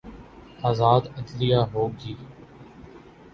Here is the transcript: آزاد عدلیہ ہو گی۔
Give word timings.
آزاد 0.63 1.03
عدلیہ 1.17 1.61
ہو 1.73 1.83
گی۔ 1.99 2.13